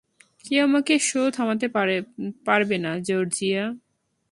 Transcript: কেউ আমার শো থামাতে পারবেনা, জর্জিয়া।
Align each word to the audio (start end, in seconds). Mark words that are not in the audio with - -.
কেউ 0.45 0.61
আমার 0.63 0.81
শো 1.01 1.21
থামাতে 1.29 1.67
পারবেনা, 2.45 2.91
জর্জিয়া। 2.99 3.63